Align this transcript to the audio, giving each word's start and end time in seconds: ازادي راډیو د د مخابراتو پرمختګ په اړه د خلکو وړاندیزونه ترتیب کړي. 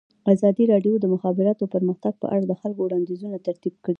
ازادي 0.33 0.63
راډیو 0.73 0.93
د 0.99 1.01
د 1.03 1.05
مخابراتو 1.13 1.71
پرمختګ 1.75 2.13
په 2.21 2.27
اړه 2.33 2.45
د 2.47 2.53
خلکو 2.61 2.81
وړاندیزونه 2.83 3.37
ترتیب 3.47 3.73
کړي. 3.83 3.89